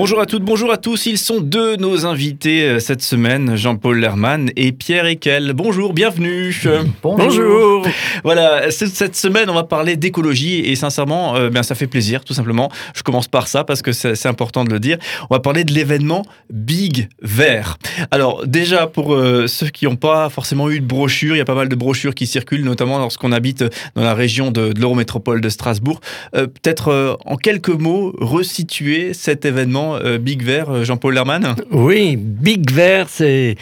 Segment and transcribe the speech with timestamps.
[0.00, 1.04] Bonjour à toutes, bonjour à tous.
[1.04, 5.52] Ils sont deux nos invités euh, cette semaine, Jean-Paul Lerman et Pierre Ekel.
[5.52, 6.58] Bonjour, bienvenue.
[7.02, 7.86] Bonjour.
[8.24, 12.32] Voilà, cette semaine, on va parler d'écologie et sincèrement, euh, bien, ça fait plaisir, tout
[12.32, 12.70] simplement.
[12.94, 14.96] Je commence par ça parce que c'est important de le dire.
[15.28, 17.76] On va parler de l'événement Big Vert.
[18.10, 21.44] Alors, déjà, pour euh, ceux qui n'ont pas forcément eu de brochure, il y a
[21.44, 23.64] pas mal de brochures qui circulent, notamment lorsqu'on habite
[23.94, 26.00] dans la région de, de l'Eurométropole de Strasbourg.
[26.32, 32.70] Peut-être en quelques mots, resituer cet événement euh, Big Vert, euh, Jean-Paul Lerman Oui, Big
[32.70, 33.56] Vert, c'est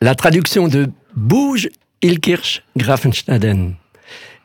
[0.00, 1.68] la traduction de Bouge,
[2.02, 3.74] Ilkirch, Grafenstaden.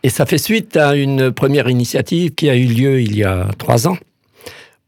[0.04, 3.48] Et ça fait suite à une première initiative qui a eu lieu il y a
[3.58, 3.98] trois ans,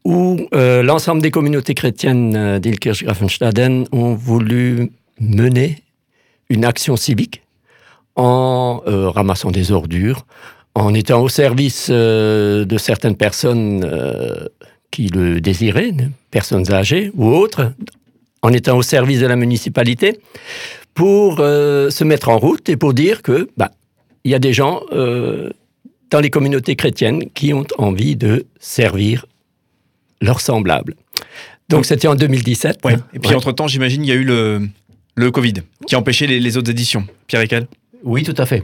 [0.04, 5.82] où euh, l'ensemble des communautés chrétiennes d'Ilkirch-Grafenstaden ont voulu mener
[6.48, 7.42] une action civique
[8.14, 10.26] en ramassant des ordures,
[10.74, 13.84] en étant au service de certaines personnes
[14.90, 15.92] qui le désiraient,
[16.30, 17.72] personnes âgées ou autres,
[18.42, 20.20] en étant au service de la municipalité,
[20.94, 23.70] pour euh, se mettre en route et pour dire que bah,
[24.24, 25.50] il y a des gens euh,
[26.10, 29.26] dans les communautés chrétiennes qui ont envie de servir
[30.20, 30.94] leurs semblables.
[31.68, 32.80] Donc c'était en 2017.
[33.12, 34.68] Et puis entre-temps, j'imagine, il y a eu le,
[35.14, 35.54] le Covid
[35.86, 37.06] qui a empêché les, les autres éditions.
[37.26, 37.66] Pierre Ecal
[38.04, 38.62] oui, tout à fait.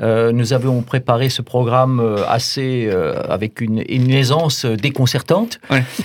[0.00, 5.60] Euh, nous avions préparé ce programme euh, assez euh, avec une, aisance déconcertante.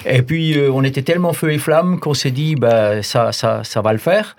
[0.05, 3.81] Et puis on était tellement feu et flamme qu'on s'est dit bah ça, ça, ça
[3.81, 4.35] va le faire.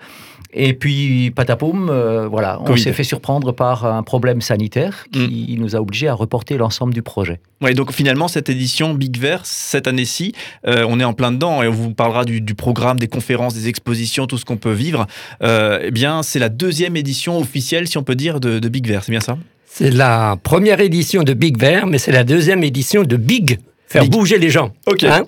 [0.53, 5.61] Et puis, patapoum, euh, voilà, on s'est fait surprendre par un problème sanitaire qui mm.
[5.61, 7.39] nous a obligés à reporter l'ensemble du projet.
[7.61, 10.33] Oui, donc finalement, cette édition Big Vert, cette année-ci,
[10.65, 13.67] euh, on est en plein dedans et on vous parlera du, programme, des conférences, des
[13.67, 15.05] expositions, tout ce qu'on peut vivre.
[15.43, 18.87] Euh, eh bien, c'est la deuxième édition officielle, si on peut dire, de, de Big
[18.87, 19.37] Vert, c'est bien ça?
[19.65, 24.05] C'est la première édition de Big Vert, mais c'est la deuxième édition de Big Faire
[24.07, 24.73] bouger les gens.
[24.85, 25.03] Ok.
[25.03, 25.23] Hein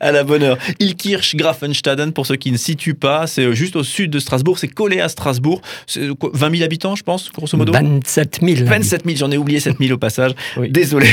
[0.00, 0.58] à la bonne heure.
[0.78, 4.58] Ilkirch Grafenstaden, pour ceux qui ne situent pas, c'est euh, juste au sud de Strasbourg.
[4.58, 5.62] C'est collé à Strasbourg.
[5.96, 7.72] 20 000 habitants, je pense, grosso modo?
[7.72, 8.68] 27 000.
[8.68, 9.16] 27 000.
[9.16, 10.32] J'en ai oublié 7 000 au passage.
[10.68, 11.08] Désolé.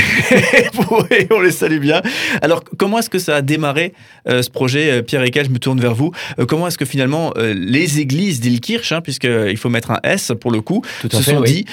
[1.30, 2.02] on les salue bien.
[2.42, 3.94] Alors, comment est-ce que ça a démarré
[4.28, 6.12] euh, ce projet euh, Pierre Ekel, je me tourne vers vous.
[6.46, 10.60] comment est-ce que finalement les églises d'Ilkirch, hein, puisqu'il faut mettre un S pour le
[10.60, 11.64] coup, se sont dit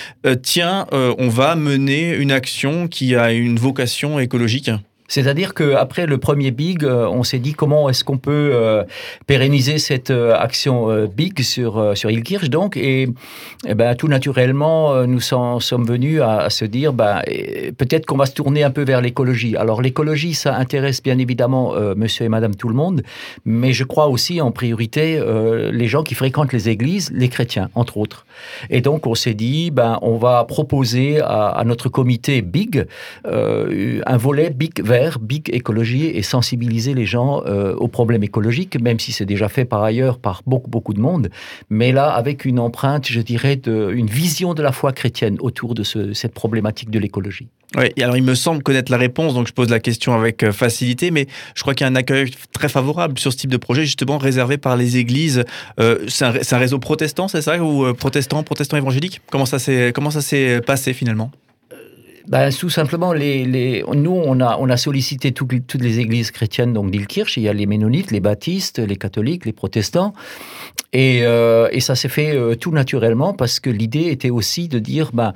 [0.41, 4.71] tiens, on va mener une action qui a une vocation écologique?
[5.09, 8.83] C'est-à-dire qu'après le premier Big, euh, on s'est dit comment est-ce qu'on peut euh,
[9.25, 10.69] pérenniser cette euh, action
[11.07, 13.09] Big sur, sur Ilkirch, donc, et,
[13.67, 17.21] eh ben, tout naturellement, nous sommes venus à, se dire, ben,
[17.77, 19.57] peut-être qu'on va se tourner un peu vers l'écologie.
[19.57, 23.01] Alors l'écologie, ça intéresse bien évidemment monsieur et madame tout le monde,
[23.45, 25.19] mais je crois aussi en priorité
[25.71, 28.25] les gens qui fréquentent les églises, les chrétiens, entre autres.
[28.69, 32.85] Et donc on s'est dit, ben, on va proposer à, à notre comité Big
[33.25, 34.81] un volet Big
[35.19, 39.65] big écologie et sensibiliser les gens euh, aux problèmes écologiques, même si c'est déjà fait
[39.65, 41.29] par ailleurs par beaucoup, beaucoup de monde,
[41.69, 45.73] mais là avec une empreinte, je dirais, de, une vision de la foi chrétienne autour
[45.73, 47.47] de cette problématique de l'écologie.
[47.77, 50.51] Oui, alors il me semble connaître la réponse, donc je pose la question avec euh,
[50.51, 53.57] facilité, mais je crois qu'il y a un accueil très favorable sur ce type de
[53.57, 55.43] projet, justement réservé par les églises.
[55.79, 59.21] Euh, c'est un, réseau protestant, c'est ça Ou protestant, protestant évangélique?
[59.29, 61.31] Comment ça s'est passé finalement?
[62.29, 66.73] Ben, Tout simplement, les, les, nous, on a, on a sollicité toutes les églises chrétiennes
[66.89, 67.37] d'Ilkirch.
[67.37, 70.13] Il y a les ménonites, les baptistes, les catholiques, les protestants.
[70.93, 74.79] Et, euh, et ça s'est fait euh, tout naturellement parce que l'idée était aussi de
[74.79, 75.33] dire ben,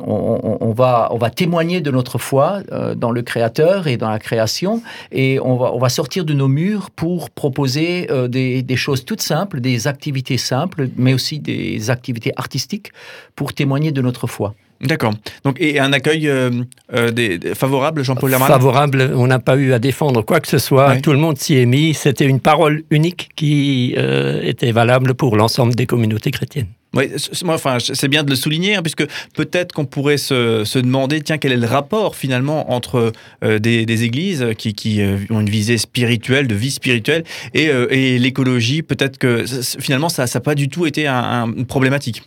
[0.00, 4.10] on, on, va, on va témoigner de notre foi euh, dans le Créateur et dans
[4.10, 4.82] la création.
[5.12, 9.22] Et on va, on va sortir de nos murs pour proposer des, des choses toutes
[9.22, 12.92] simples, des activités simples, mais aussi des activités artistiques
[13.34, 14.54] pour témoigner de notre foi.
[14.80, 15.14] D'accord.
[15.44, 16.50] Donc et un accueil euh,
[16.94, 19.12] euh, des, favorable, Jean-Paul Lerman Favorable.
[19.14, 20.96] On n'a pas eu à défendre quoi que ce soit.
[21.00, 21.94] Tout le monde s'y est mis.
[21.94, 26.68] C'était une parole unique qui euh, était valable pour l'ensemble des communautés chrétiennes.
[26.94, 27.10] Oui,
[27.46, 31.52] enfin, c'est bien de le souligner, hein, puisque peut-être qu'on pourrait se, demander, tiens, quel
[31.52, 33.12] est le rapport finalement entre
[33.42, 38.80] des, églises qui, qui ont une visée spirituelle, de vie spirituelle, et, l'écologie.
[38.80, 39.44] Peut-être que
[39.78, 42.22] finalement, ça n'a pas du tout été un, une problématique.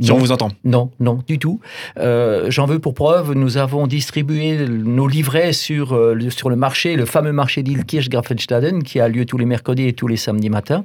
[0.00, 0.50] Si on vous entend.
[0.64, 1.60] Non, non, du tout.
[1.98, 6.96] Euh, j'en veux pour preuve, nous avons distribué nos livrets sur, euh, sur le marché,
[6.96, 10.84] le fameux marché d'Ilkirch-Grafenstaden, qui a lieu tous les mercredis et tous les samedis matins.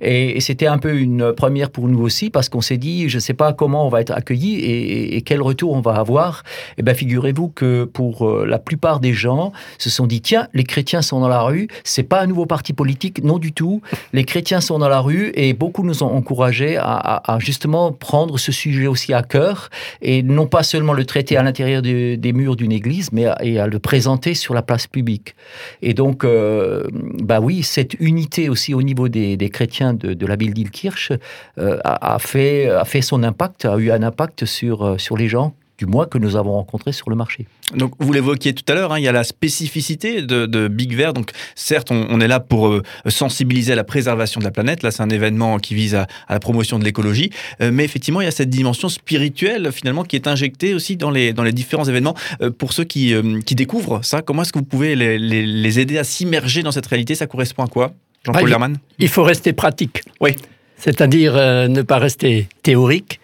[0.00, 3.20] Et, c'était un peu une première pour nous aussi, parce qu'on s'est dit, je ne
[3.20, 6.42] sais pas comment on va être accueillis et, quel retour on va avoir.
[6.70, 10.48] Et eh bien, figurez-vous que pour euh, la plupart des gens, se sont dit, tiens,
[10.52, 13.80] les chrétiens sont dans la rue, c'est pas un nouveau parti politique, non du tout.
[14.12, 18.38] Les chrétiens sont dans la rue et beaucoup nous ont encouragés à, à justement prendre
[18.44, 19.70] ce sujet aussi à cœur
[20.02, 23.58] et non pas seulement le traiter à l'intérieur des murs d'une église, mais à, et
[23.58, 25.34] à le présenter sur la place publique.
[25.82, 26.84] Et donc, euh,
[27.22, 31.12] bah oui, cette unité aussi au niveau des, chrétiens de, la ville d'Ilkirch
[31.58, 35.54] euh, a, fait, a fait son impact, a eu un impact sur, sur les gens
[35.78, 37.46] du moins que nous avons rencontré sur le marché.
[37.74, 41.12] Donc vous l'évoquiez tout à l'heure, hein, il y a la spécificité de, Big Vert.
[41.12, 44.82] Donc certes, on, est là pour euh, sensibiliser à la préservation de la planète.
[44.82, 47.30] Là, c'est un événement qui vise à, la promotion de l'écologie,
[47.60, 51.10] euh, mais effectivement, il y a cette dimension spirituelle finalement qui est injectée aussi dans
[51.10, 52.14] les dans les différents événements.
[52.40, 56.04] Euh, pour ceux qui, qui découvrent ça, comment est-ce que vous pouvez les, aider à
[56.04, 57.14] s'immerger dans cette réalité?
[57.14, 57.92] Ça correspond à quoi,
[58.24, 58.68] Jean-Paul bah,
[58.98, 60.02] Il faut rester pratique.
[60.20, 60.36] Oui.
[60.76, 63.20] C'est-à-dire ne pas rester théorique,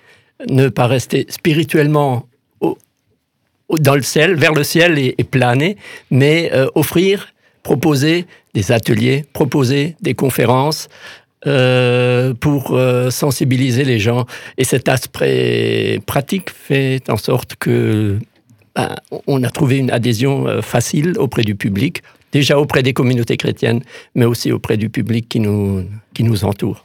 [0.49, 2.27] ne pas rester spirituellement
[3.79, 5.77] dans le ciel, vers le ciel et, planer,
[6.11, 7.33] mais euh, offrir,
[7.63, 10.89] proposer des ateliers, proposer des conférences
[11.47, 14.27] euh, pour euh, sensibiliser les gens.
[14.59, 18.19] Et cet aspect pratique fait en sorte que
[18.75, 18.97] ben,
[19.27, 22.03] on a trouvé une adhésion facile auprès du public,
[22.33, 23.83] déjà auprès des communautés chrétiennes,
[24.15, 25.85] mais aussi auprès du public qui nous,
[26.15, 26.85] qui nous entoure.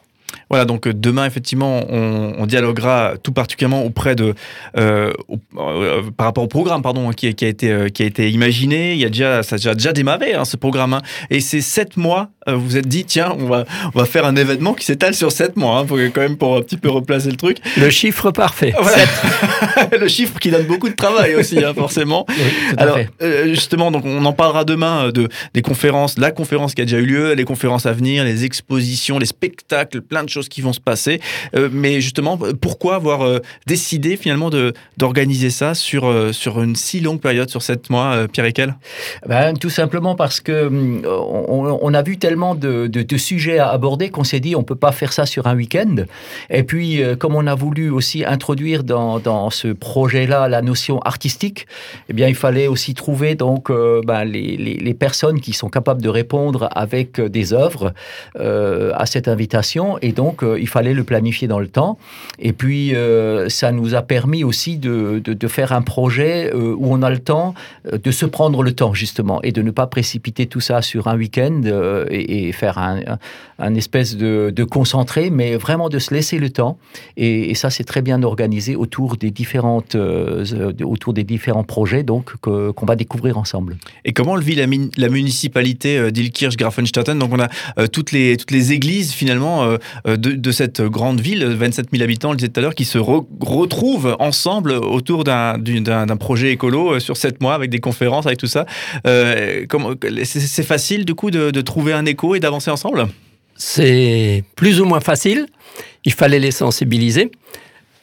[0.50, 4.36] Voilà, donc euh, demain, effectivement, on, dialoguera tout particulièrement auprès de,
[4.78, 5.12] euh,
[5.58, 8.94] euh, par rapport au programme, pardon, hein, qui, a été, qui a été imaginé.
[8.94, 10.94] Il y a déjà, ça a déjà démarré, hein, ce programme.
[10.94, 11.02] Hein.
[11.32, 14.36] Et c'est sept mois, vous vous êtes dit, tiens, on va, on va faire un
[14.36, 17.38] événement qui s'étale sur sept mois, pour, quand même pour un petit peu replacer le
[17.38, 17.58] truc.
[17.78, 18.74] Le chiffre parfait.
[20.00, 22.26] le chiffre qui donne beaucoup de travail aussi, forcément.
[22.78, 23.00] Alors,
[23.46, 27.06] justement, donc on en parlera demain de, des conférences, la conférence qui a déjà eu
[27.06, 30.80] lieu, les conférences à venir, les expositions, les spectacles, plein de choses qui vont se
[30.80, 31.20] passer.
[31.56, 34.50] Euh, mais justement, pourquoi avoir euh, décidé finalement
[34.98, 38.76] d'organiser ça sur, euh, sur une si longue période, sur sept mois, Pierre Ekel
[39.28, 44.24] ben, Tout simplement parce que hum, on, a vu tellement de, sujets à aborder qu'on
[44.24, 45.96] s'est dit on peut pas faire ça sur un week-end.
[46.50, 51.68] Et puis, comme on a voulu aussi introduire dans, ce projet-là la notion artistique,
[52.10, 56.70] eh bien, il fallait aussi trouver donc ben, les, personnes qui sont capables de répondre
[56.74, 57.94] avec des œuvres
[58.36, 59.98] à cette invitation.
[60.02, 61.98] Et donc, euh, il fallait le planifier dans le temps.
[62.40, 67.04] Et puis, euh, ça nous a permis aussi de, faire un projet euh, où on
[67.04, 67.54] a le temps
[67.92, 71.18] de se prendre le temps, justement, et de ne pas précipiter tout ça sur un
[71.18, 71.62] week-end
[72.52, 73.00] faire un,
[73.60, 76.78] un, espèce de, de, concentré, mais vraiment de se laisser le temps.
[77.18, 79.96] Et, ça, c'est très bien organisé autour des, différentes,
[80.84, 83.78] autour des différents projets donc qu'on va découvrir ensemble.
[84.04, 84.66] Et comment le vit la,
[84.98, 91.22] la municipalité d'Ilkirch-Grafenstatten Donc, on a toutes, les, toutes les églises, finalement, de, cette grande
[91.22, 96.18] ville, 27 000 habitants, je disais tout à l'heure, qui se retrouvent ensemble autour d'un
[96.18, 98.66] projet écolo euh, sur sept mois avec des conférences, avec tout ça.
[99.08, 99.66] Euh,
[100.24, 103.08] c'est facile du coup de, trouver un écho et d'avancer ensemble
[103.56, 105.46] C'est plus ou moins facile.
[106.04, 107.32] Il fallait les sensibiliser.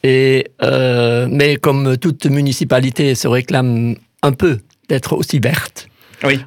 [0.03, 5.87] Et, euh, mais comme toute municipalité se réclame un peu d'être aussi verte,
[6.23, 6.39] oui.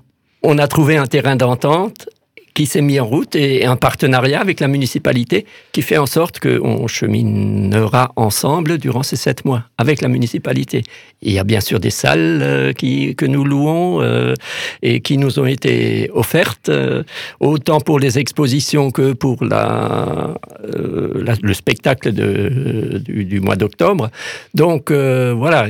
[0.42, 2.08] on a trouvé un terrain d'entente
[2.56, 6.40] qui s'est mis en route et un partenariat avec la municipalité qui fait en sorte
[6.40, 10.82] qu'on cheminera ensemble durant ces sept mois avec la municipalité.
[11.20, 14.32] Il y a bien sûr des salles euh, qui, que nous louons euh,
[14.80, 17.02] et qui nous ont été offertes, euh,
[17.40, 20.32] autant pour les expositions que pour la,
[20.62, 24.10] le spectacle de, du, du mois d'octobre.
[24.54, 25.66] Donc voilà,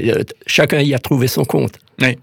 [0.46, 1.80] chacun y a trouvé son compte.
[1.98, 2.16] Oui,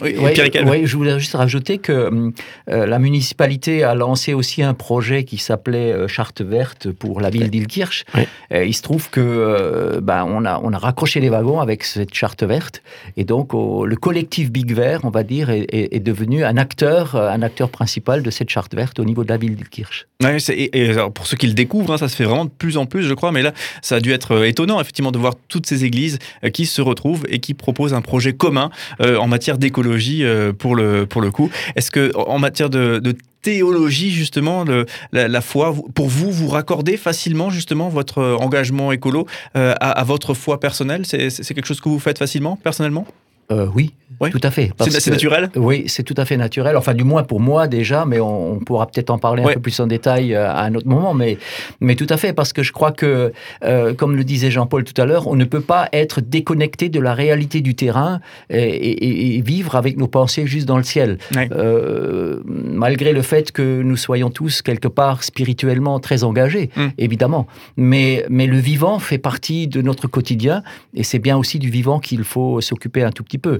[0.00, 2.32] oui, je voulais juste rajouter que
[2.70, 7.30] euh, la municipalité a lancé aussi un projet qui s'appelait euh, Charte verte pour la
[7.30, 8.04] ville d'Ilkirch.
[8.52, 12.14] il se trouve que euh, ben, on, a, on a raccroché les wagons avec cette
[12.14, 12.82] charte verte.
[13.16, 17.70] Et donc le collectif Big Vert, on va dire, est, devenu un acteur, un acteur
[17.70, 20.06] principal de cette charte verte au niveau de la ville d'Ilkirch.
[20.22, 23.02] et, pour ceux qui le découvrent, hein, ça se fait vraiment de plus en plus,
[23.02, 26.18] je crois, mais là, ça a dû être étonnant effectivement de voir toutes ces églises
[26.52, 30.76] qui se retrouvent et qui proposent un projet commun euh, en matière d'écologie euh, pour,
[30.76, 31.50] le, pour le coup.
[31.76, 33.00] Est-ce que en matière de,
[33.42, 34.64] théologie, justement,
[35.12, 40.58] la, foi, pour vous, vous raccordez facilement, justement, votre engagement écolo euh, à, votre foi
[40.58, 41.04] personnelle?
[41.04, 43.06] C'est quelque chose que vous faites facilement, personnellement?
[43.50, 43.92] Oui,
[44.30, 44.72] tout à fait.
[44.80, 45.50] C'est naturel?
[45.56, 46.76] Oui, c'est tout à fait naturel.
[46.76, 49.78] Enfin, du moins pour moi déjà, mais on, pourra peut-être en parler un peu plus
[49.80, 51.14] en détail euh, à un autre moment.
[51.14, 51.38] Mais,
[51.80, 53.32] mais tout à fait, parce que je crois que,
[53.64, 57.00] euh, comme le disait Jean-Paul tout à l'heure, on ne peut pas être déconnecté de
[57.00, 61.18] la réalité du terrain et, vivre avec nos pensées juste dans le ciel.
[61.36, 66.90] Euh, malgré le fait que nous soyons tous quelque part spirituellement très engagés, hum.
[66.98, 67.46] évidemment.
[67.76, 70.62] Mais, mais le vivant fait partie de notre quotidien
[70.94, 73.58] et c'est bien aussi du vivant qu'il faut s'occuper un tout petit peu.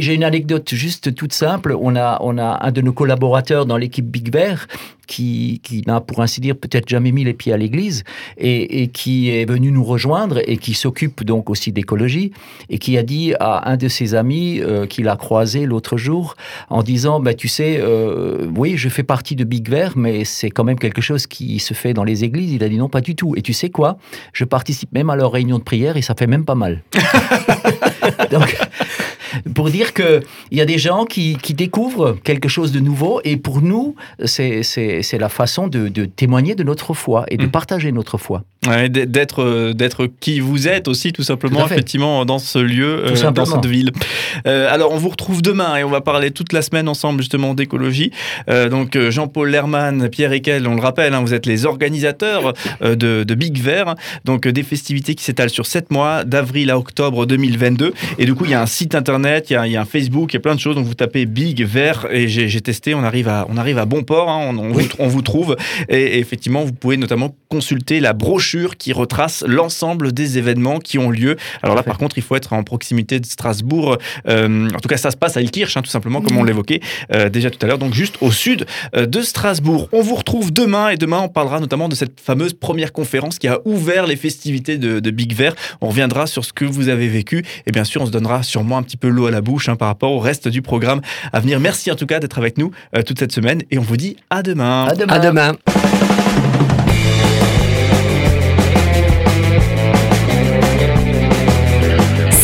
[0.00, 1.76] J'ai une anecdote juste toute simple.
[1.80, 4.66] On a, on a un de nos collaborateurs dans l'équipe Big Bear
[5.06, 8.04] qui, qui n'a, pour ainsi dire, peut-être jamais mis les pieds à l'église
[8.38, 12.32] et, et, qui est venu nous rejoindre et qui s'occupe donc aussi d'écologie
[12.70, 16.36] et qui a dit à un de ses amis euh, qu'il a croisé l'autre jour
[16.70, 20.50] en disant bah, Tu sais, euh, oui, je fais partie de Big Vert, mais c'est
[20.50, 22.52] quand même quelque chose qui se fait dans les églises.
[22.52, 23.34] Il a dit Non, pas du tout.
[23.36, 23.98] Et tu sais quoi?
[24.32, 26.82] Je participe même à leur réunion de prière et ça fait même pas mal.
[28.30, 28.56] donc,
[29.54, 30.22] pour dire qu'il
[30.52, 35.18] y a des gens qui, qui, découvrent quelque chose de nouveau et pour nous, c'est
[35.18, 37.50] la façon de, de, témoigner de notre foi et de mmh.
[37.50, 38.42] partager notre foi.
[38.66, 43.30] Ouais, d'être euh, d'être qui vous êtes aussi tout simplement effectivement dans ce lieu euh,
[43.30, 43.92] dans cette ville.
[44.46, 47.54] Euh, alors on vous retrouve demain et on va parler toute la semaine ensemble justement
[47.54, 48.10] d'écologie.
[48.48, 52.94] Euh, donc Jean-Paul Lerman, Pierre Ekel, on le rappelle, hein, vous êtes les organisateurs de,
[53.24, 57.92] de, Big Vert, donc des festivités qui s'étalent sur 7 mois d'avril à octobre 2022
[58.18, 59.80] et du coup il y a un site internet, il y a, il y a
[59.80, 60.76] un Facebook, il y a plein de choses.
[60.76, 64.02] Donc vous tapez Big Vert et j'ai testé, on arrive à on arrive à bon
[64.02, 65.56] port, hein, on, on, vous, on, vous, trouve.
[65.88, 70.98] Et, et effectivement vous pouvez notamment consulter la brochure qui retrace l'ensemble des événements qui
[70.98, 71.36] ont lieu.
[71.62, 73.98] Alors là, par contre, il faut être en proximité de Strasbourg.
[74.28, 76.80] Euh, en tout cas, ça se passe à Ilkirch, hein, tout simplement, comme on l'évoquait
[77.12, 78.66] euh, déjà tout à l'heure, donc juste au sud
[78.96, 79.88] euh, de Strasbourg.
[79.92, 83.48] On vous retrouve demain et demain, on parlera notamment de cette fameuse première conférence qui
[83.48, 85.54] a ouvert les festivités de, de Big Vert.
[85.80, 87.44] On reviendra sur ce que vous avez vécu.
[87.66, 89.76] Et bien sûr, on se donnera sûrement un petit peu l'eau à la bouche hein,
[89.76, 91.00] par rapport au reste du programme
[91.32, 91.60] à venir.
[91.60, 92.72] Merci en tout cas d'être avec nous
[93.06, 94.86] toute cette semaine et on vous dit à demain.
[94.88, 95.14] À demain.
[95.14, 95.52] À demain.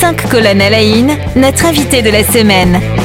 [0.01, 0.81] 5 colonnes à la
[1.37, 3.00] notre invité de la semaine.